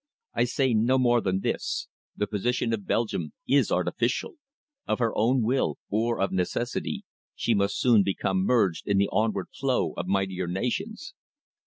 I 0.33 0.45
say 0.45 0.73
no 0.73 0.97
more 0.97 1.21
than 1.21 1.41
this. 1.41 1.87
The 2.17 2.25
position 2.25 2.73
of 2.73 2.87
Belgium 2.87 3.33
is 3.47 3.71
artificial. 3.71 4.37
Of 4.87 4.97
her 4.97 5.15
own 5.15 5.43
will, 5.43 5.77
or 5.91 6.19
of 6.19 6.31
necessity, 6.31 7.03
she 7.35 7.53
must 7.53 7.79
soon 7.79 8.01
become 8.01 8.43
merged 8.43 8.87
in 8.87 8.97
the 8.97 9.09
onward 9.09 9.49
flow 9.53 9.93
of 9.97 10.07
mightier 10.07 10.47
nations." 10.47 11.13